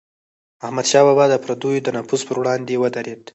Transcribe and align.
احمدشاه 0.65 1.03
بابا 1.07 1.25
به 1.27 1.31
د 1.31 1.35
پردیو 1.43 1.83
د 1.85 1.87
نفوذ 1.97 2.21
پر 2.27 2.37
وړاندې 2.39 2.79
ودرید. 2.81 3.21